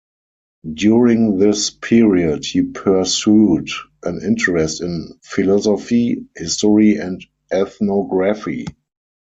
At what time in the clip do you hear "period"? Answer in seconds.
1.69-2.43